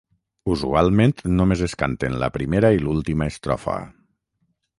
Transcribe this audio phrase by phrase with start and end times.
[0.53, 3.79] Usualment només es canten la primera i l'última estrofa.